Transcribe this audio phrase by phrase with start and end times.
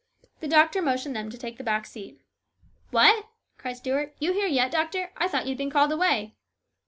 [0.39, 2.19] The doctor motioned them to take the back seat."
[2.89, 3.27] What!"
[3.59, 5.11] cried Stuart," you here yet, doctor?
[5.15, 6.33] I thought you had been called away."